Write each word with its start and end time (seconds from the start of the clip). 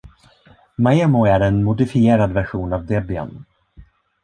Maemo 0.77 1.25
är 1.25 1.39
en 1.39 1.63
modifierad 1.63 2.31
version 2.31 2.73
av 2.73 2.85
Debian. 2.85 3.45